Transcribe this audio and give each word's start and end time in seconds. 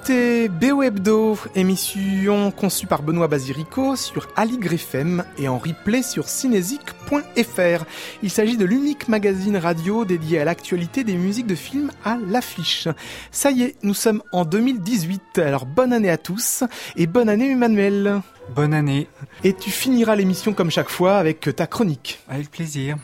écoutez 0.00 0.48
BO 0.48 0.82
Hebdo, 0.82 1.36
émission 1.54 2.50
conçue 2.50 2.86
par 2.86 3.02
Benoît 3.02 3.28
Basirico 3.28 3.96
sur 3.96 4.28
Aligre 4.34 4.72
FM 4.72 5.24
et 5.36 5.46
en 5.46 5.58
replay 5.58 6.02
sur 6.02 6.26
cinésique.fr. 6.26 7.84
Il 8.22 8.30
s'agit 8.30 8.56
de 8.56 8.64
l'unique 8.64 9.08
magazine 9.08 9.58
radio 9.58 10.06
dédié 10.06 10.40
à 10.40 10.44
l'actualité 10.46 11.04
des 11.04 11.16
musiques 11.16 11.46
de 11.46 11.54
films 11.54 11.90
à 12.02 12.16
l'affiche. 12.16 12.88
Ça 13.30 13.50
y 13.50 13.62
est, 13.62 13.76
nous 13.82 13.92
sommes 13.92 14.22
en 14.32 14.46
2018, 14.46 15.38
alors 15.38 15.66
bonne 15.66 15.92
année 15.92 16.10
à 16.10 16.16
tous 16.16 16.64
et 16.96 17.06
bonne 17.06 17.28
année 17.28 17.50
Emmanuel. 17.50 18.22
Bonne 18.54 18.74
année. 18.74 19.06
Et 19.44 19.52
tu 19.52 19.70
finiras 19.70 20.16
l'émission 20.16 20.52
comme 20.52 20.70
chaque 20.70 20.88
fois 20.88 21.18
avec 21.18 21.54
ta 21.54 21.66
chronique. 21.66 22.18
Avec 22.28 22.50
plaisir. 22.50 22.96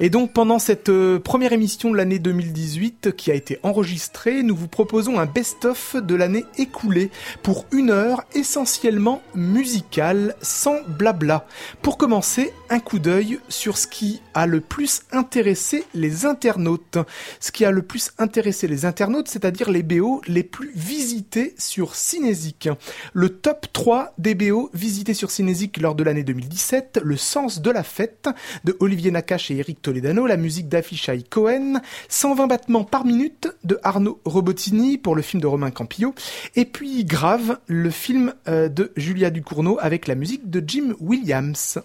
Et 0.00 0.08
donc 0.08 0.32
pendant 0.32 0.58
cette 0.58 0.88
euh, 0.88 1.18
première 1.18 1.52
émission 1.52 1.90
de 1.90 1.96
l'année 1.96 2.18
2018 2.18 3.14
qui 3.14 3.30
a 3.30 3.34
été 3.34 3.58
enregistrée, 3.62 4.42
nous 4.42 4.56
vous 4.56 4.68
proposons 4.68 5.18
un 5.18 5.26
best-of 5.26 5.96
de 5.96 6.14
l'année 6.14 6.35
écoulée 6.58 7.10
pour 7.42 7.64
une 7.72 7.90
heure 7.90 8.24
essentiellement 8.34 9.22
musicale, 9.34 10.34
sans 10.42 10.76
blabla. 10.86 11.46
Pour 11.82 11.96
commencer, 11.96 12.52
un 12.70 12.80
coup 12.80 12.98
d'œil 12.98 13.38
sur 13.48 13.78
ce 13.78 13.86
qui 13.86 14.20
a 14.34 14.46
le 14.46 14.60
plus 14.60 15.02
intéressé 15.12 15.84
les 15.94 16.26
internautes. 16.26 16.98
Ce 17.40 17.52
qui 17.52 17.64
a 17.64 17.70
le 17.70 17.82
plus 17.82 18.10
intéressé 18.18 18.66
les 18.68 18.84
internautes, 18.84 19.28
c'est-à-dire 19.28 19.70
les 19.70 19.82
BO 19.82 20.20
les 20.26 20.42
plus 20.42 20.72
visités 20.74 21.54
sur 21.58 21.94
Cinésique. 21.94 22.68
Le 23.12 23.28
top 23.28 23.66
3 23.72 24.14
des 24.18 24.34
BO 24.34 24.70
visités 24.74 25.14
sur 25.14 25.30
Cinésique 25.30 25.78
lors 25.80 25.94
de 25.94 26.02
l'année 26.02 26.24
2017, 26.24 27.00
Le 27.02 27.16
sens 27.16 27.60
de 27.60 27.70
la 27.70 27.82
fête 27.82 28.28
de 28.64 28.76
Olivier 28.80 29.10
Nakache 29.10 29.50
et 29.50 29.56
Eric 29.56 29.82
Toledano, 29.82 30.26
la 30.26 30.36
musique 30.36 30.68
d'Afishai 30.68 31.22
Cohen, 31.28 31.80
120 32.08 32.46
battements 32.46 32.84
par 32.84 33.04
minute 33.04 33.48
de 33.64 33.78
Arnaud 33.82 34.20
Robotini 34.24 34.98
pour 34.98 35.14
le 35.14 35.22
film 35.22 35.40
de 35.40 35.46
Romain 35.46 35.70
Campillo, 35.70 36.14
et 36.54 36.64
puis 36.64 37.04
Grave, 37.04 37.58
le 37.66 37.90
film 37.90 38.34
euh, 38.48 38.68
de 38.68 38.92
Julia 38.96 39.30
Ducournau 39.30 39.78
avec 39.80 40.06
la 40.06 40.14
musique 40.14 40.50
de 40.50 40.62
Jim 40.66 40.94
Williams. 41.00 41.80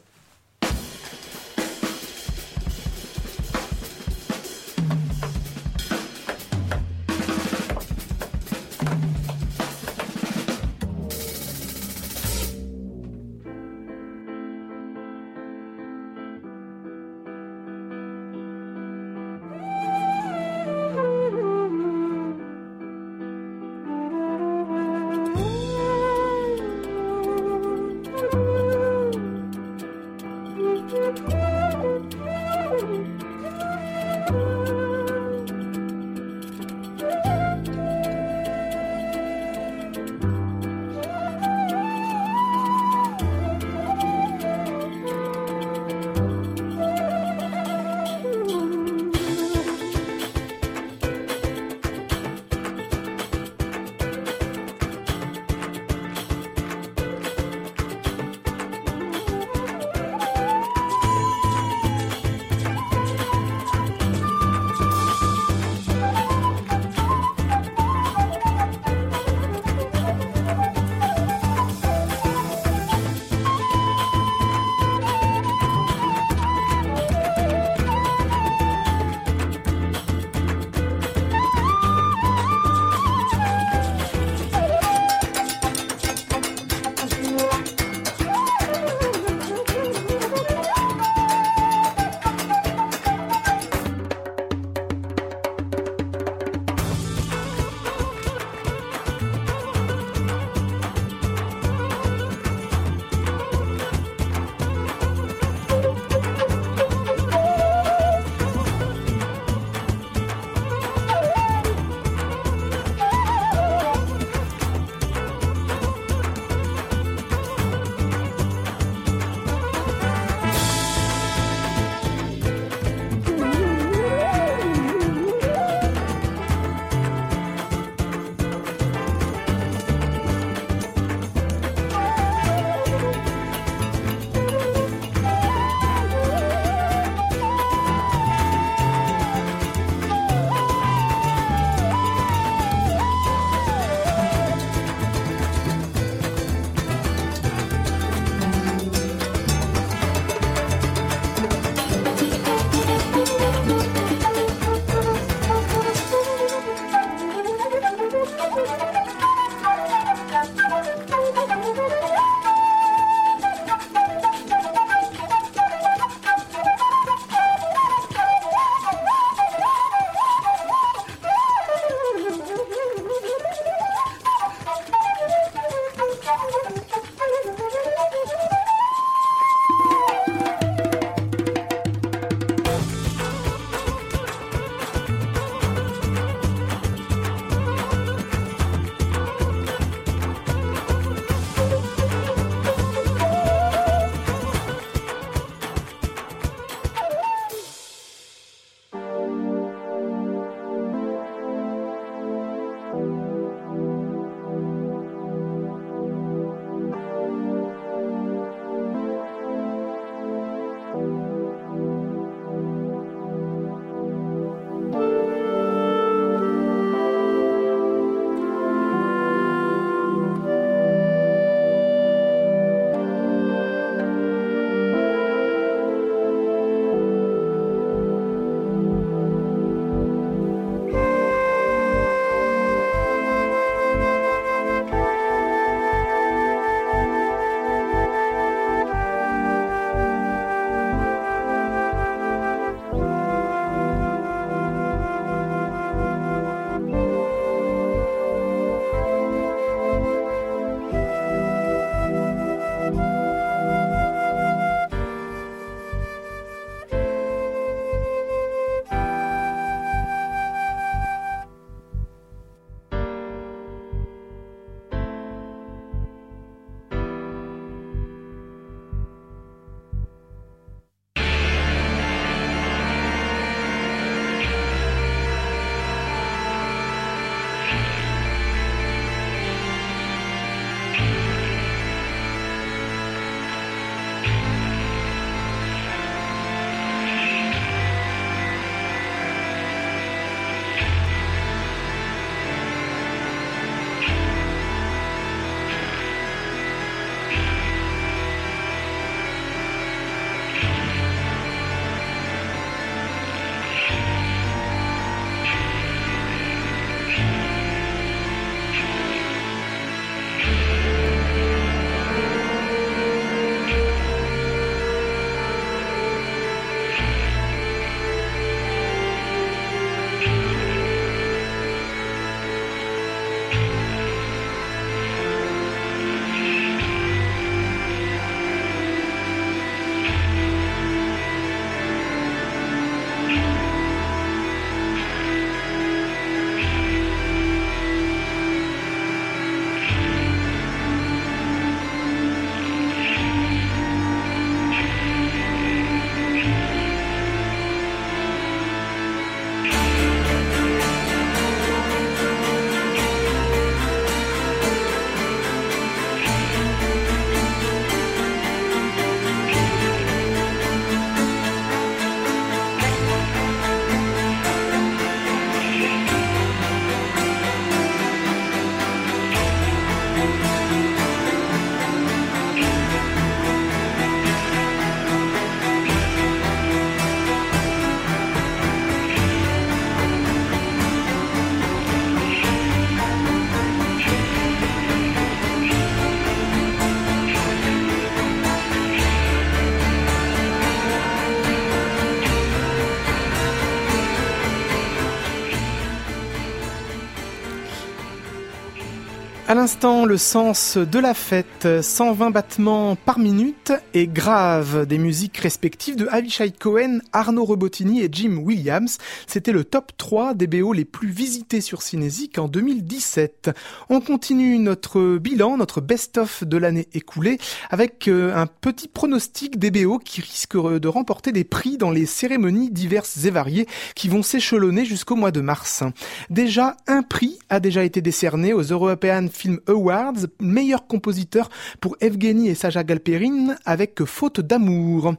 L'instant, 399.62 400.06
le 400.06 400.18
sens 400.18 400.77
de 400.77 400.98
la 400.98 401.13
fête, 401.13 401.68
120 401.84 402.32
battements 402.32 402.96
par 402.96 403.20
minute 403.20 403.72
et 403.94 404.08
grave 404.08 404.88
des 404.88 404.98
musiques 404.98 405.38
respectives 405.38 405.96
de 405.96 406.08
Avishai 406.08 406.50
Cohen, 406.50 406.98
Arnaud 407.13 407.46
Robotini 407.46 408.01
et 408.01 408.10
Jim 408.12 408.39
Williams. 408.44 408.98
C'était 409.27 409.51
le 409.51 409.63
top 409.63 409.91
3 409.98 410.34
des 410.34 410.48
BO 410.48 410.74
les 410.74 410.84
plus 410.84 411.10
visités 411.10 411.62
sur 411.62 411.84
Cinésique 411.84 412.39
en 412.39 412.48
2017. 412.48 413.51
On 413.89 414.01
continue 414.01 414.58
notre 414.58 415.20
bilan, 415.20 415.58
notre 415.58 415.80
best-of 415.80 416.44
de 416.44 416.58
l'année 416.58 416.88
écoulée 416.96 417.38
avec 417.70 418.08
euh, 418.08 418.36
un 418.36 418.48
petit 418.48 418.88
pronostic 418.88 419.60
des 419.60 419.70
BO 419.70 420.00
qui 420.00 420.22
risquent 420.22 420.58
de 420.58 420.88
remporter 420.88 421.32
des 421.32 421.44
prix 421.44 421.77
dans 421.77 421.91
les 421.91 422.08
cérémonies 422.08 422.72
diverses 422.72 423.25
et 423.25 423.30
variées 423.30 423.68
qui 423.94 424.10
vont 424.10 424.24
s'échelonner 424.24 424.86
jusqu'au 424.86 425.15
mois 425.15 425.32
de 425.32 425.41
mars. 425.41 425.84
Déjà, 426.32 426.77
un 426.88 427.03
prix 427.03 427.38
a 427.50 427.60
déjà 427.60 427.84
été 427.84 428.01
décerné 428.01 428.53
aux 428.53 428.63
European 428.63 429.27
Film 429.32 429.50
Awards, 429.67 430.27
meilleur 430.39 430.88
compositeur 430.88 431.50
pour 431.79 431.96
Evgeny 432.01 432.50
et 432.50 432.55
Saja 432.55 432.84
Galperine 432.84 433.58
avec 433.65 434.03
Faute 434.03 434.41
d'amour. 434.41 435.15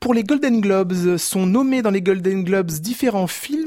Pour 0.00 0.14
les 0.14 0.22
Golden 0.22 0.60
Globes, 0.60 1.16
sont 1.16 1.46
nommés 1.46 1.82
dans 1.82 1.90
les 1.90 2.02
Golden 2.02 2.44
Globes 2.44 2.70
différents 2.70 3.26
films 3.26 3.63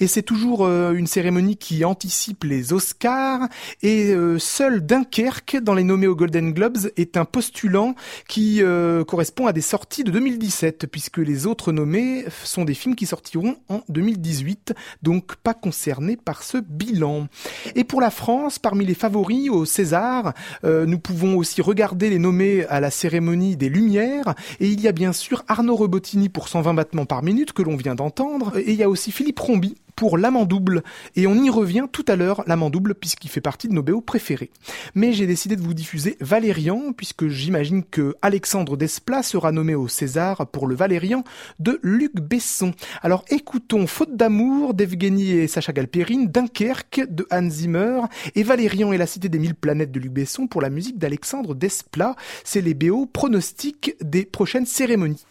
et 0.00 0.06
c'est 0.06 0.22
toujours 0.22 0.64
euh, 0.64 0.92
une 0.92 1.06
cérémonie 1.06 1.56
qui 1.56 1.84
anticipe 1.84 2.44
les 2.44 2.72
Oscars 2.72 3.48
et 3.82 4.12
euh, 4.12 4.38
seul 4.38 4.84
Dunkerque 4.84 5.58
dans 5.58 5.74
les 5.74 5.84
nommés 5.84 6.06
aux 6.06 6.16
Golden 6.16 6.52
Globes 6.52 6.90
est 6.96 7.16
un 7.16 7.24
postulant 7.24 7.94
qui 8.28 8.62
euh, 8.62 9.04
correspond 9.04 9.46
à 9.46 9.52
des 9.52 9.60
sorties 9.60 10.04
de 10.04 10.10
2017 10.10 10.86
puisque 10.86 11.18
les 11.18 11.46
autres 11.46 11.72
nommés 11.72 12.24
sont 12.44 12.64
des 12.64 12.74
films 12.74 12.94
qui 12.94 13.06
sortiront 13.06 13.56
en 13.68 13.82
2018 13.88 14.74
donc 15.02 15.36
pas 15.36 15.54
concernés 15.54 16.16
par 16.16 16.42
ce 16.42 16.58
bilan. 16.58 17.28
Et 17.74 17.84
pour 17.84 18.00
la 18.00 18.10
France, 18.10 18.58
parmi 18.58 18.84
les 18.84 18.94
favoris, 18.94 19.50
au 19.50 19.64
César. 19.64 20.32
Nous 20.64 20.98
pouvons 20.98 21.36
aussi 21.36 21.62
regarder 21.62 22.10
les 22.10 22.18
nommés 22.18 22.64
à 22.66 22.80
la 22.80 22.90
cérémonie 22.90 23.56
des 23.56 23.68
Lumières. 23.68 24.34
Et 24.60 24.68
il 24.68 24.80
y 24.80 24.88
a 24.88 24.92
bien 24.92 25.12
sûr 25.12 25.44
Arnaud 25.48 25.76
Rebotini 25.76 26.28
pour 26.28 26.48
120 26.48 26.74
battements 26.74 27.06
par 27.06 27.22
minute 27.22 27.52
que 27.52 27.62
l'on 27.62 27.76
vient 27.76 27.94
d'entendre. 27.94 28.56
Et 28.58 28.72
il 28.72 28.76
y 28.76 28.82
a 28.82 28.88
aussi 28.88 29.12
Philippe 29.12 29.40
Rombi 29.46 29.76
pour 29.96 30.18
l'amandouble. 30.18 30.82
Et 31.16 31.26
on 31.26 31.42
y 31.42 31.50
revient 31.50 31.86
tout 31.90 32.04
à 32.06 32.16
l'heure, 32.16 32.44
l'amandouble, 32.46 32.94
puisqu'il 32.94 33.28
fait 33.28 33.40
partie 33.40 33.66
de 33.66 33.72
nos 33.72 33.82
BO 33.82 34.02
préférés. 34.02 34.50
Mais 34.94 35.12
j'ai 35.12 35.26
décidé 35.26 35.56
de 35.56 35.62
vous 35.62 35.74
diffuser 35.74 36.16
Valérian, 36.20 36.92
puisque 36.92 37.28
j'imagine 37.28 37.82
que 37.82 38.14
Alexandre 38.22 38.76
Desplat 38.76 39.22
sera 39.22 39.52
nommé 39.52 39.74
au 39.74 39.88
César 39.88 40.46
pour 40.48 40.66
le 40.66 40.74
Valérian 40.74 41.24
de 41.58 41.80
Luc 41.82 42.14
Besson. 42.20 42.72
Alors 43.02 43.24
écoutons 43.30 43.86
Faute 43.86 44.16
d'amour 44.16 44.74
d'Evgeny 44.74 45.30
et 45.30 45.48
Sacha 45.48 45.72
Galperine, 45.72 46.26
Dunkerque 46.26 47.02
de 47.08 47.26
Hans 47.30 47.48
Zimmer, 47.48 48.02
et 48.34 48.42
Valérian 48.42 48.92
et 48.92 48.98
la 48.98 49.06
Cité 49.06 49.28
des 49.28 49.38
Mille 49.38 49.54
Planètes 49.54 49.92
de 49.92 50.00
Luc 50.00 50.12
Besson 50.12 50.46
pour 50.46 50.60
la 50.60 50.68
musique 50.68 50.98
d'Alexandre 50.98 51.54
Desplat. 51.54 52.14
C'est 52.44 52.60
les 52.60 52.74
BO 52.74 53.06
pronostiques 53.06 53.94
des 54.02 54.26
prochaines 54.26 54.66
cérémonies. 54.66 55.24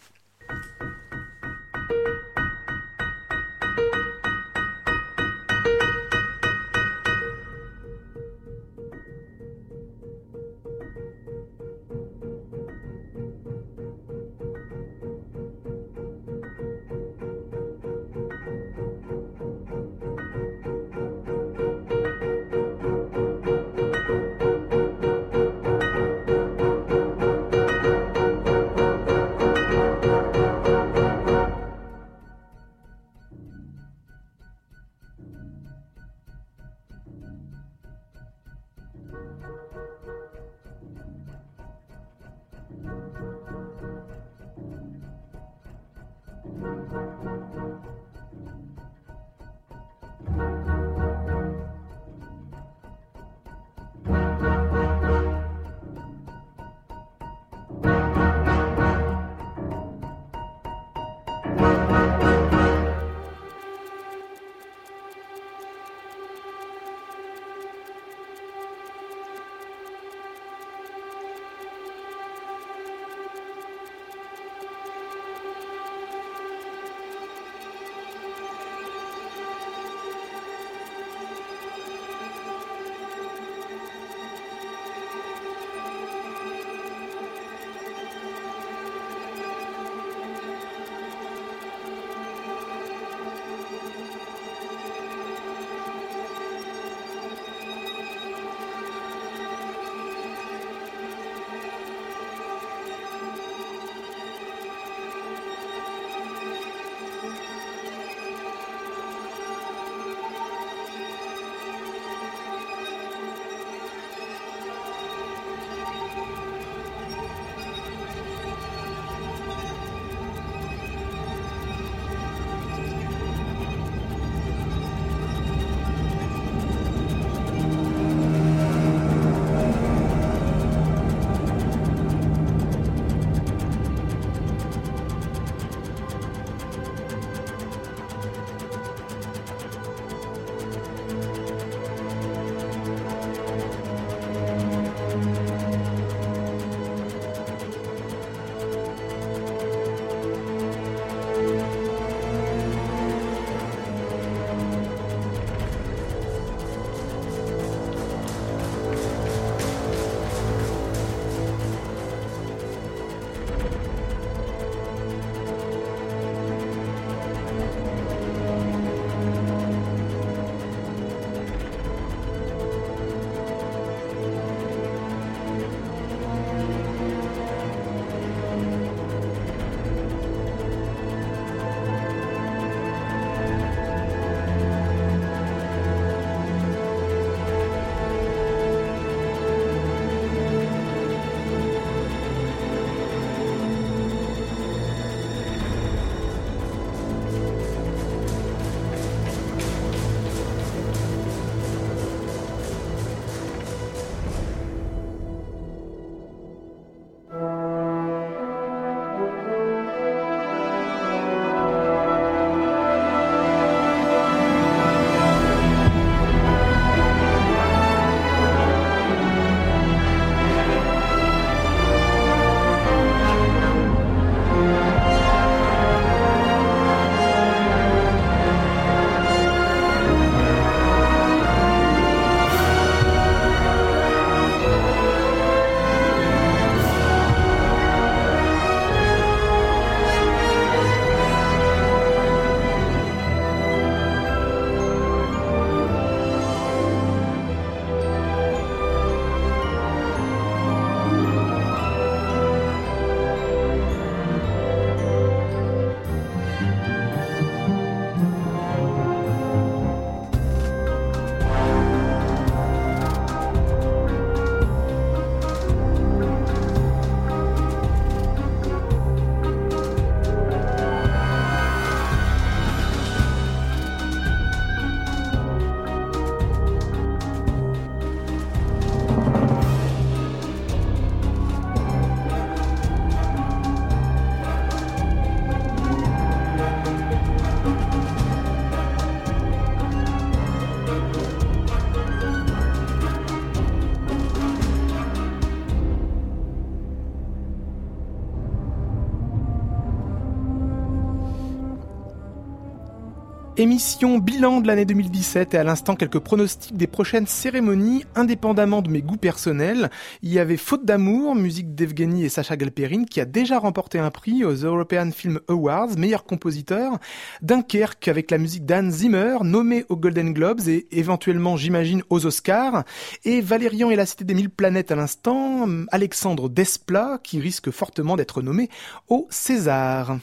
Émission 303.66 304.18
bilan 304.18 304.60
de 304.60 304.68
l'année 304.68 304.84
2017 304.84 305.54
et 305.54 305.58
à 305.58 305.64
l'instant 305.64 305.96
quelques 305.96 306.20
pronostics 306.20 306.76
des 306.76 306.86
prochaines 306.86 307.26
cérémonies 307.26 308.04
indépendamment 308.14 308.80
de 308.80 308.88
mes 308.88 309.02
goûts 309.02 309.16
personnels. 309.16 309.90
Il 310.22 310.32
y 310.32 310.38
avait 310.38 310.56
Faute 310.56 310.84
d'amour, 310.84 311.34
musique 311.34 311.74
d'Evgeny 311.74 312.24
et 312.24 312.28
Sacha 312.28 312.56
Galperine 312.56 313.06
qui 313.06 313.20
a 313.20 313.24
déjà 313.24 313.58
remporté 313.58 313.98
un 313.98 314.12
prix 314.12 314.44
aux 314.44 314.54
European 314.54 315.10
Film 315.10 315.40
Awards, 315.48 315.98
meilleur 315.98 316.22
compositeur. 316.22 317.00
Dunkerque 317.42 318.06
avec 318.06 318.30
la 318.30 318.38
musique 318.38 318.66
d'Anne 318.66 318.92
Zimmer, 318.92 319.38
nommé 319.42 319.84
aux 319.88 319.96
Golden 319.96 320.32
Globes 320.32 320.68
et 320.68 320.86
éventuellement 320.92 321.56
j'imagine 321.56 322.04
aux 322.08 322.24
Oscars. 322.24 322.84
Et 323.24 323.40
Valérian 323.40 323.90
et 323.90 323.96
la 323.96 324.06
Cité 324.06 324.22
des 324.22 324.34
Mille 324.34 324.48
Planètes 324.48 324.92
à 324.92 324.94
l'instant, 324.94 325.66
Alexandre 325.90 326.48
Desplat 326.48 327.18
qui 327.20 327.40
risque 327.40 327.72
fortement 327.72 328.14
d'être 328.14 328.42
nommé 328.42 328.70
au 329.08 329.26
César. 329.28 330.18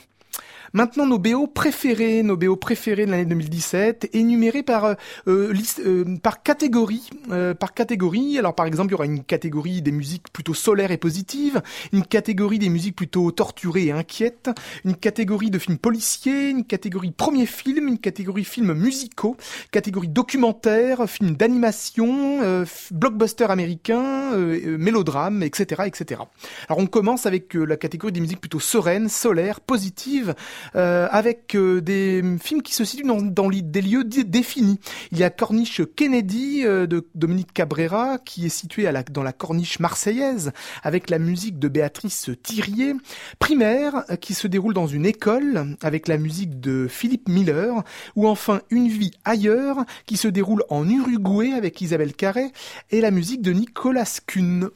Maintenant, 0.76 1.06
nos 1.06 1.20
BO 1.20 1.46
préférés, 1.46 2.24
nos 2.24 2.36
BO 2.36 2.56
préférés 2.56 3.06
de 3.06 3.12
l'année 3.12 3.26
2017, 3.26 4.10
énumérés 4.12 4.64
par 4.64 4.86
euh, 4.86 4.94
euh, 5.28 5.54
euh, 5.86 6.16
par 6.20 6.42
catégorie, 6.42 7.08
par 7.60 7.74
catégorie. 7.74 8.40
Alors, 8.40 8.56
par 8.56 8.66
exemple, 8.66 8.88
il 8.88 8.92
y 8.92 8.94
aura 8.94 9.04
une 9.04 9.22
catégorie 9.22 9.82
des 9.82 9.92
musiques 9.92 10.32
plutôt 10.32 10.52
solaires 10.52 10.90
et 10.90 10.96
positives, 10.96 11.62
une 11.92 12.04
catégorie 12.04 12.58
des 12.58 12.70
musiques 12.70 12.96
plutôt 12.96 13.30
torturées 13.30 13.84
et 13.84 13.92
inquiètes, 13.92 14.50
une 14.84 14.96
catégorie 14.96 15.52
de 15.52 15.60
films 15.60 15.78
policiers, 15.78 16.50
une 16.50 16.64
catégorie 16.64 17.12
premier 17.12 17.46
film, 17.46 17.86
une 17.86 17.98
catégorie 17.98 18.42
films 18.42 18.74
musicaux, 18.74 19.36
catégorie 19.70 20.08
documentaire, 20.08 21.08
films 21.08 21.36
d'animation, 21.36 22.64
blockbuster 22.90 23.48
américain, 23.48 24.36
mélodrame, 24.36 25.44
etc., 25.44 25.82
etc. 25.86 26.22
Alors, 26.68 26.80
on 26.80 26.86
commence 26.86 27.26
avec 27.26 27.54
la 27.54 27.76
catégorie 27.76 28.12
des 28.12 28.20
musiques 28.20 28.40
plutôt 28.40 28.58
sereines, 28.58 29.08
solaires, 29.08 29.60
positives. 29.60 30.34
Euh, 30.76 31.08
avec 31.10 31.54
euh, 31.54 31.80
des 31.80 32.22
films 32.40 32.62
qui 32.62 32.74
se 32.74 32.84
situent 32.84 33.04
dans, 33.06 33.48
des 33.48 33.82
lieux 33.82 34.04
définis. 34.04 34.78
Il 35.12 35.18
y 35.18 35.24
a 35.24 35.30
Corniche 35.30 35.82
Kennedy 35.96 36.62
euh, 36.64 36.86
de 36.86 37.06
Dominique 37.14 37.52
Cabrera 37.52 38.18
qui 38.18 38.46
est 38.46 38.50
situé 38.50 38.88
dans 39.10 39.22
la 39.22 39.32
Corniche 39.32 39.78
marseillaise 39.78 40.52
avec 40.82 41.10
la 41.10 41.18
musique 41.18 41.58
de 41.58 41.68
Béatrice 41.68 42.30
Thirier. 42.42 42.94
Primaire 43.38 44.04
qui 44.20 44.34
se 44.34 44.46
déroule 44.46 44.74
dans 44.74 44.86
une 44.86 45.06
école 45.06 45.76
avec 45.82 46.08
la 46.08 46.18
musique 46.18 46.60
de 46.60 46.86
Philippe 46.88 47.28
Miller. 47.28 47.82
Ou 48.16 48.28
enfin 48.28 48.60
Une 48.70 48.88
vie 48.88 49.12
ailleurs 49.24 49.84
qui 50.06 50.16
se 50.16 50.28
déroule 50.28 50.64
en 50.68 50.88
Uruguay 50.88 51.52
avec 51.52 51.80
Isabelle 51.80 52.14
Carré 52.14 52.52
et 52.90 53.00
la 53.00 53.10
musique 53.10 53.42
de 53.42 53.52
Nicolas 53.52 54.20
Kuhn. 54.26 54.70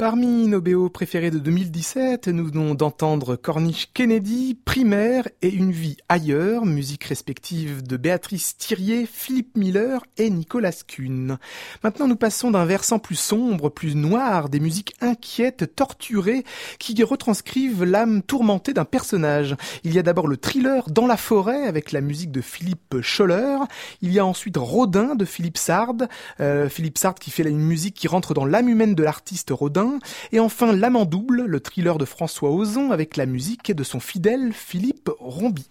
Parmi 0.00 0.46
nos 0.46 0.62
BO 0.62 0.88
préférés 0.88 1.30
de 1.30 1.38
2017, 1.38 2.28
nous 2.28 2.46
venons 2.46 2.74
d'entendre 2.74 3.36
Corniche 3.36 3.90
Kennedy, 3.92 4.54
Primaire 4.54 5.28
et 5.42 5.50
Une 5.50 5.72
vie 5.72 5.98
ailleurs, 6.08 6.64
musique 6.64 7.04
respective 7.04 7.82
de 7.82 7.98
Béatrice 7.98 8.56
Thirier, 8.56 9.04
Philippe 9.04 9.58
Miller 9.58 10.02
et 10.16 10.30
Nicolas 10.30 10.72
Kuhn. 10.88 11.36
Maintenant, 11.84 12.08
nous 12.08 12.16
passons 12.16 12.50
d'un 12.50 12.64
versant 12.64 12.98
plus 12.98 13.14
sombre, 13.14 13.68
plus 13.68 13.94
noir, 13.94 14.48
des 14.48 14.58
musiques 14.58 14.94
inquiètes, 15.02 15.76
torturées, 15.76 16.44
qui 16.78 17.02
retranscrivent 17.02 17.84
l'âme 17.84 18.22
tourmentée 18.22 18.72
d'un 18.72 18.86
personnage. 18.86 19.54
Il 19.84 19.92
y 19.92 19.98
a 19.98 20.02
d'abord 20.02 20.28
le 20.28 20.38
thriller 20.38 20.88
Dans 20.88 21.06
la 21.06 21.18
forêt 21.18 21.66
avec 21.66 21.92
la 21.92 22.00
musique 22.00 22.32
de 22.32 22.40
Philippe 22.40 23.02
Scholler. 23.02 23.58
Il 24.00 24.14
y 24.14 24.18
a 24.18 24.24
ensuite 24.24 24.56
Rodin 24.56 25.14
de 25.14 25.26
Philippe 25.26 25.58
Sard. 25.58 26.08
Euh, 26.40 26.70
Philippe 26.70 26.96
Sard 26.96 27.16
qui 27.16 27.30
fait 27.30 27.42
une 27.42 27.58
musique 27.58 27.96
qui 27.96 28.08
rentre 28.08 28.32
dans 28.32 28.46
l'âme 28.46 28.70
humaine 28.70 28.94
de 28.94 29.02
l'artiste 29.02 29.50
Rodin 29.50 29.89
et 30.32 30.40
enfin 30.40 30.72
L'Amant 30.72 31.04
double, 31.04 31.44
le 31.44 31.60
thriller 31.60 31.98
de 31.98 32.04
François 32.04 32.50
Ozon 32.50 32.90
avec 32.90 33.16
la 33.16 33.26
musique 33.26 33.72
de 33.72 33.84
son 33.84 34.00
fidèle 34.00 34.52
Philippe 34.52 35.10
Rombi. 35.18 35.68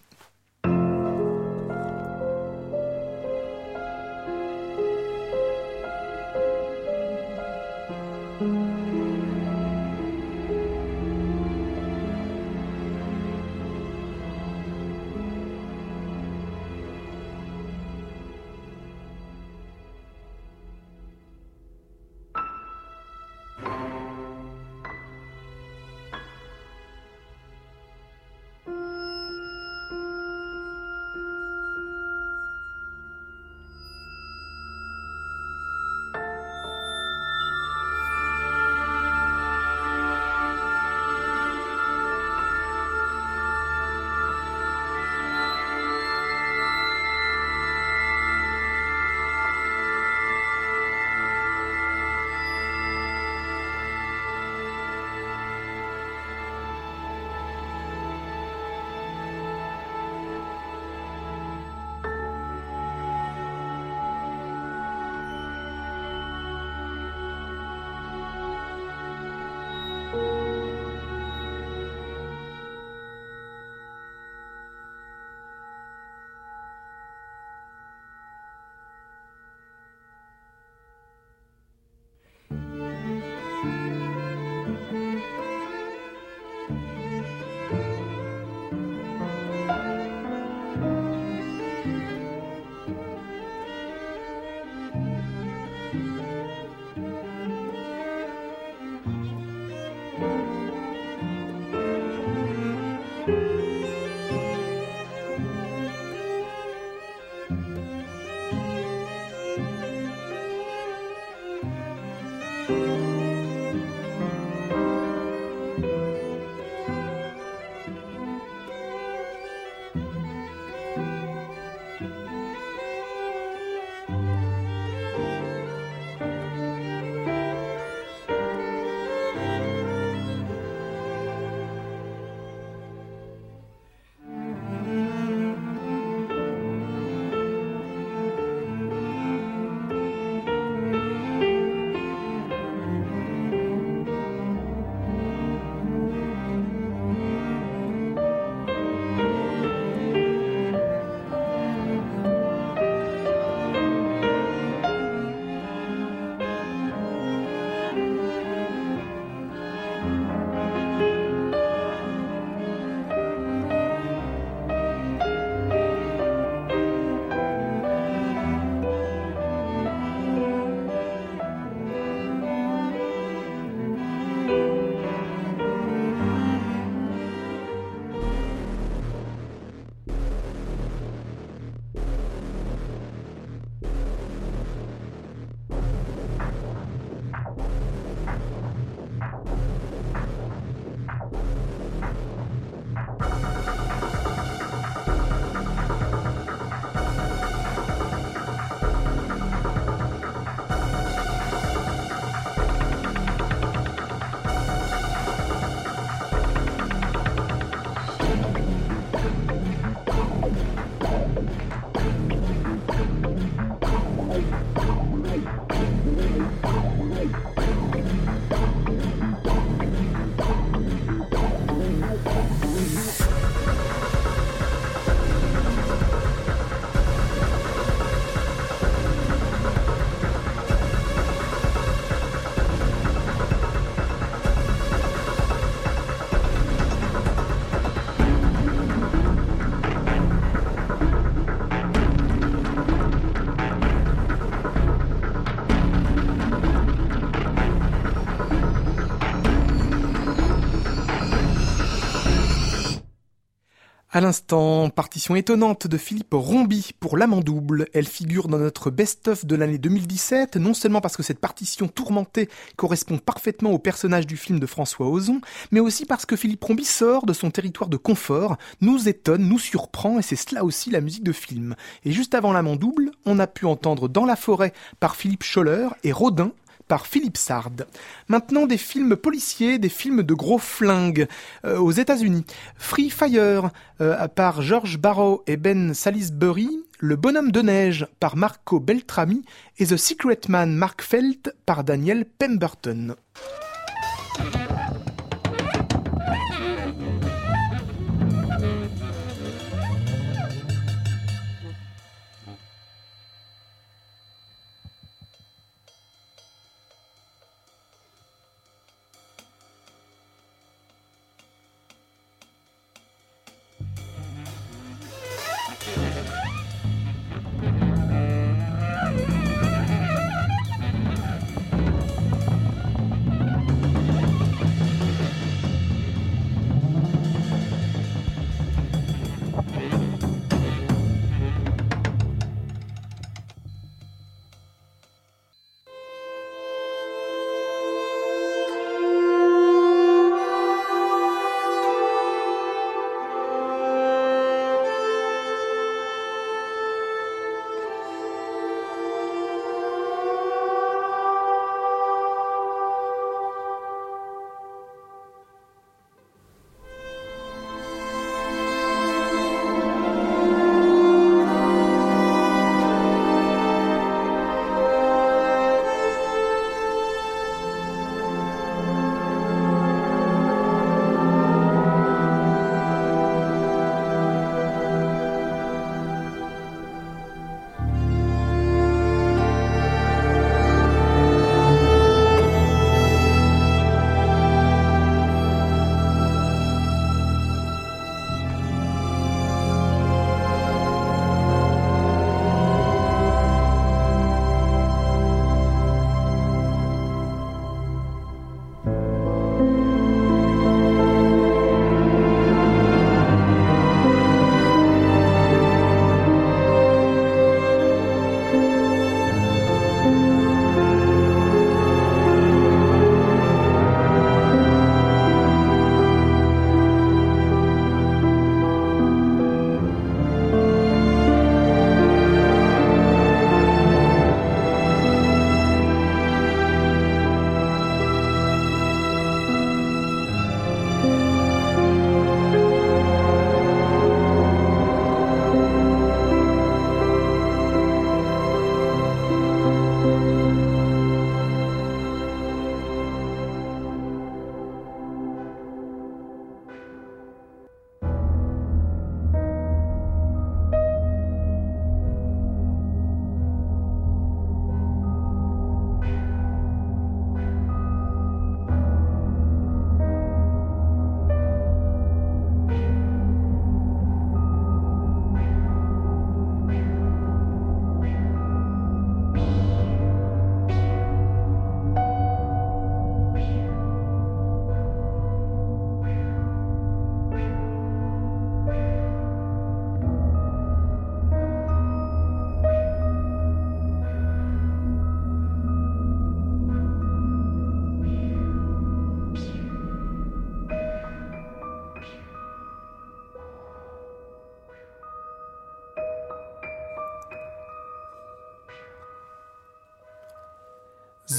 À 254.20 254.22
l'instant, 254.22 254.90
partition 254.90 255.38
étonnante 255.38 255.88
de 255.88 255.98
Philippe 255.98 256.34
Rombi 256.34 256.92
pour 257.00 257.16
l'Amandouble. 257.16 257.88
Elle 257.94 258.06
figure 258.06 258.50
dans 258.50 258.58
notre 258.58 258.92
best-of 258.92 259.46
de 259.46 259.56
l'année 259.56 259.78
2017, 259.78 260.58
non 260.58 260.74
seulement 260.74 261.00
parce 261.00 261.16
que 261.16 261.24
cette 261.24 261.40
partition 261.40 261.88
tourmentée 261.88 262.50
correspond 262.76 263.18
parfaitement 263.18 263.72
au 263.72 263.80
personnage 263.80 264.28
du 264.28 264.36
film 264.36 264.60
de 264.60 264.66
François 264.66 265.08
Ozon, 265.08 265.40
mais 265.72 265.80
aussi 265.80 266.06
parce 266.06 266.26
que 266.26 266.36
Philippe 266.36 266.66
Rombi 266.66 266.84
sort 266.84 267.26
de 267.26 267.32
son 267.32 267.50
territoire 267.50 267.90
de 267.90 267.96
confort, 267.96 268.58
nous 268.82 269.08
étonne, 269.08 269.48
nous 269.48 269.58
surprend, 269.58 270.20
et 270.20 270.22
c'est 270.22 270.36
cela 270.36 270.66
aussi 270.66 270.90
la 270.90 271.00
musique 271.00 271.24
de 271.24 271.32
film. 271.32 271.78
Et 272.04 272.12
juste 272.12 272.36
avant 272.36 272.52
l'Amandouble, 272.52 273.12
on 273.26 273.40
a 273.40 273.48
pu 273.48 273.66
entendre 273.68 274.10
Dans 274.10 274.26
la 274.26 274.36
forêt 274.36 274.74
par 275.00 275.16
Philippe 275.16 275.44
Scholler 275.44 275.88
et 276.04 276.12
Rodin 276.12 276.52
par 276.90 277.08
Philippe 277.08 277.38
Sard. 277.38 277.86
Maintenant 278.28 278.66
des 278.66 278.78
films 278.78 279.16
policiers, 279.16 279.80
des 279.80 279.88
films 279.88 280.24
de 280.24 280.34
gros 280.34 280.58
flingues 280.58 281.28
euh, 281.64 281.78
aux 281.78 281.92
États-Unis. 281.92 282.44
Free 282.76 283.10
Fire 283.10 283.70
euh, 284.02 284.28
par 284.28 284.62
George 284.62 284.98
Barrow 284.98 285.44
et 285.48 285.56
Ben 285.56 285.94
Salisbury, 285.94 286.70
Le 287.00 287.16
bonhomme 287.16 287.54
de 287.54 287.62
neige 287.62 288.08
par 288.20 288.36
Marco 288.36 288.82
Beltrami 288.82 289.46
et 289.78 289.86
The 289.86 289.96
Secret 289.96 290.42
Man 290.50 290.76
Mark 290.76 291.02
Felt 291.02 291.56
par 291.66 291.86
Daniel 291.86 292.26
Pemberton. 292.26 293.16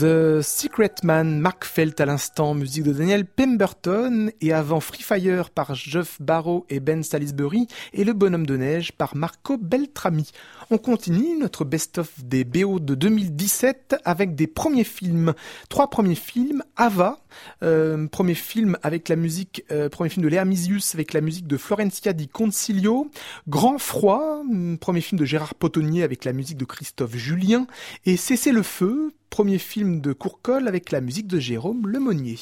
The 0.01 0.41
Secret 0.41 0.95
Man, 1.03 1.41
Mark 1.41 1.67
Felt 1.67 2.01
à 2.01 2.07
l'instant, 2.07 2.55
musique 2.55 2.85
de 2.85 2.95
Daniel 2.95 3.27
Pemberton, 3.27 4.31
et 4.41 4.55
avant 4.55 4.81
Free 4.81 5.03
Fire 5.03 5.51
par 5.51 5.75
Geoff 5.75 6.23
Barrow 6.23 6.65
et 6.71 6.81
Ben 6.81 7.03
Salisbury, 7.03 7.67
et 7.93 8.05
Le 8.05 8.15
Bonhomme 8.15 8.47
de 8.47 8.57
Neige 8.57 8.93
par 8.93 9.15
Marco 9.15 9.59
Beltrami. 9.59 10.31
On 10.71 10.79
continue 10.79 11.37
notre 11.39 11.67
best-of 11.67 12.25
des 12.25 12.45
BO 12.45 12.81
de 12.81 12.95
2017 12.95 13.97
avec 14.07 14.35
des 14.35 14.47
premiers 14.47 14.85
films. 14.85 15.35
Trois 15.69 15.91
premiers 15.91 16.15
films, 16.15 16.63
Ava, 16.77 17.19
euh, 17.63 18.07
premier 18.07 18.35
film 18.35 18.79
avec 18.83 19.11
la 19.11 19.17
musique, 19.17 19.65
euh, 19.71 19.91
premier 19.91 20.09
film 20.09 20.25
de 20.25 20.31
Léa 20.31 20.47
Misius 20.47 20.95
avec 20.95 21.13
la 21.13 21.21
musique 21.21 21.47
de 21.47 21.59
Florencia 21.59 22.15
di 22.15 22.27
Concilio, 22.27 23.11
Grand 23.49 23.77
Froid, 23.77 24.45
premier 24.81 25.03
film 25.03 25.19
de 25.19 25.27
Gérard 25.27 25.57
Potonnier 25.57 26.05
avec 26.05 26.25
la 26.25 26.33
musique 26.33 26.57
de 26.57 26.65
Christophe 26.65 27.17
Julien, 27.17 27.67
et 28.07 28.17
Cesser 28.17 28.53
le 28.53 28.63
feu, 28.63 29.13
premier 29.31 29.59
film 29.59 30.01
de 30.01 30.13
Courcol 30.13 30.67
avec 30.67 30.91
la 30.91 31.01
musique 31.01 31.29
de 31.29 31.39
Jérôme 31.39 31.87
Lemonnier. 31.87 32.37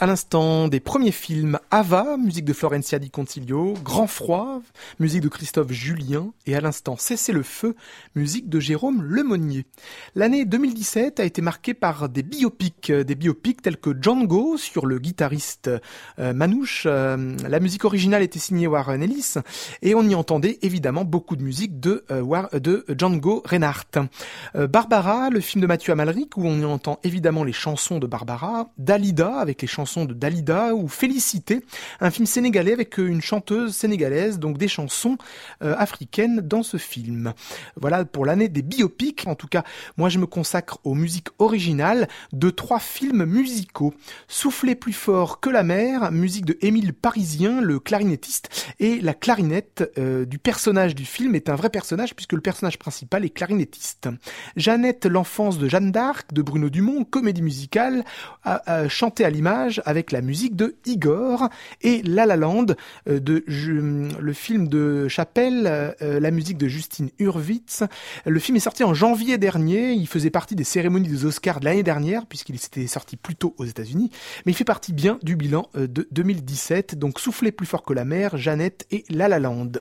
À 0.00 0.06
l'instant 0.06 0.66
des 0.66 0.80
premiers 0.80 1.12
films 1.12 1.59
Ava, 1.72 2.16
musique 2.16 2.44
de 2.44 2.52
Florencia 2.52 2.98
Di 2.98 3.10
Consiglio, 3.10 3.74
Grand 3.84 4.08
Froid, 4.08 4.60
musique 4.98 5.22
de 5.22 5.28
Christophe 5.28 5.70
Julien, 5.70 6.32
et 6.44 6.56
à 6.56 6.60
l'instant 6.60 6.96
Cessez 6.96 7.32
le 7.32 7.44
feu, 7.44 7.76
musique 8.16 8.48
de 8.48 8.58
Jérôme 8.58 9.04
Lemonnier. 9.04 9.66
L'année 10.16 10.44
2017 10.44 11.20
a 11.20 11.24
été 11.24 11.40
marquée 11.42 11.74
par 11.74 12.08
des 12.08 12.24
biopics, 12.24 12.90
des 12.90 13.14
biopics 13.14 13.62
tels 13.62 13.76
que 13.76 13.90
Django 13.90 14.56
sur 14.56 14.84
le 14.84 14.98
guitariste 14.98 15.70
euh, 16.18 16.32
Manouche. 16.32 16.84
Euh, 16.86 17.36
la 17.48 17.60
musique 17.60 17.84
originale 17.84 18.24
était 18.24 18.40
signée 18.40 18.66
Warren 18.66 19.00
Ellis 19.00 19.34
et 19.82 19.94
on 19.94 20.02
y 20.02 20.16
entendait 20.16 20.58
évidemment 20.62 21.04
beaucoup 21.04 21.36
de 21.36 21.44
musique 21.44 21.78
de, 21.78 22.04
euh, 22.10 22.58
de 22.58 22.84
Django 22.98 23.42
Reinhardt. 23.44 24.08
Barbara, 24.56 25.30
le 25.30 25.38
film 25.38 25.62
de 25.62 25.68
Mathieu 25.68 25.92
Amalric 25.92 26.36
où 26.36 26.44
on 26.44 26.58
y 26.58 26.64
entend 26.64 26.98
évidemment 27.04 27.44
les 27.44 27.52
chansons 27.52 28.00
de 28.00 28.08
Barbara, 28.08 28.70
Dalida 28.76 29.36
avec 29.38 29.62
les 29.62 29.68
chansons 29.68 30.04
de 30.04 30.14
Dalida 30.14 30.74
ou 30.74 30.88
Félicité, 30.88 31.59
un 32.00 32.10
film 32.10 32.26
sénégalais 32.26 32.72
avec 32.72 32.98
une 32.98 33.20
chanteuse 33.20 33.74
sénégalaise, 33.74 34.38
donc 34.38 34.58
des 34.58 34.68
chansons 34.68 35.18
euh, 35.62 35.74
africaines 35.76 36.40
dans 36.40 36.62
ce 36.62 36.76
film. 36.76 37.32
Voilà 37.76 38.04
pour 38.04 38.26
l'année 38.26 38.48
des 38.48 38.62
biopics. 38.62 39.26
En 39.26 39.34
tout 39.34 39.48
cas, 39.48 39.64
moi 39.96 40.08
je 40.08 40.18
me 40.18 40.26
consacre 40.26 40.78
aux 40.84 40.94
musiques 40.94 41.28
originales 41.38 42.08
de 42.32 42.50
trois 42.50 42.80
films 42.80 43.24
musicaux. 43.24 43.94
Souffler 44.28 44.74
plus 44.74 44.92
fort 44.92 45.40
que 45.40 45.50
la 45.50 45.62
mer, 45.62 46.12
musique 46.12 46.44
de 46.44 46.56
Émile 46.60 46.94
Parisien, 46.94 47.60
le 47.60 47.78
clarinettiste, 47.78 48.74
et 48.78 49.00
la 49.00 49.14
clarinette 49.14 49.90
euh, 49.98 50.24
du 50.24 50.38
personnage 50.38 50.94
du 50.94 51.04
film 51.04 51.34
est 51.34 51.48
un 51.48 51.54
vrai 51.54 51.70
personnage 51.70 52.14
puisque 52.14 52.32
le 52.32 52.40
personnage 52.40 52.78
principal 52.78 53.24
est 53.24 53.30
clarinettiste. 53.30 54.08
Jeannette, 54.56 55.06
l'enfance 55.06 55.58
de 55.58 55.68
Jeanne 55.68 55.92
d'Arc, 55.92 56.32
de 56.32 56.42
Bruno 56.42 56.70
Dumont, 56.70 57.04
comédie 57.04 57.42
musicale, 57.42 58.04
a, 58.44 58.88
chanté 58.88 59.24
à 59.24 59.30
l'image 59.30 59.82
avec 59.84 60.12
la 60.12 60.22
musique 60.22 60.56
de 60.56 60.76
Igor 60.86 61.49
et 61.82 62.02
La 62.02 62.26
La 62.26 62.36
Land 62.36 62.66
euh, 63.08 63.20
le 64.20 64.32
film 64.32 64.68
de 64.68 65.08
Chapelle, 65.08 65.94
euh, 66.02 66.20
la 66.20 66.30
musique 66.30 66.58
de 66.58 66.68
Justine 66.68 67.10
Hurwitz. 67.18 67.84
Le 68.26 68.38
film 68.38 68.56
est 68.56 68.60
sorti 68.60 68.84
en 68.84 68.94
janvier 68.94 69.38
dernier. 69.38 69.92
Il 69.92 70.06
faisait 70.06 70.30
partie 70.30 70.54
des 70.54 70.64
cérémonies 70.64 71.08
des 71.08 71.24
Oscars 71.24 71.60
de 71.60 71.64
l'année 71.64 71.82
dernière 71.82 72.26
puisqu'il 72.26 72.58
s'était 72.58 72.86
sorti 72.86 73.16
plus 73.16 73.36
tôt 73.36 73.54
aux 73.58 73.64
États-Unis, 73.64 74.10
mais 74.44 74.52
il 74.52 74.54
fait 74.54 74.64
partie 74.64 74.92
bien 74.92 75.18
du 75.22 75.36
bilan 75.36 75.68
euh, 75.76 75.86
de 75.86 76.08
2017. 76.10 76.96
Donc 76.98 77.20
souffler 77.20 77.52
plus 77.52 77.66
fort 77.66 77.82
que 77.82 77.92
la 77.92 78.04
mer, 78.04 78.36
Jeannette 78.36 78.86
et 78.90 79.04
La 79.10 79.28
La 79.28 79.38
Land. 79.38 79.72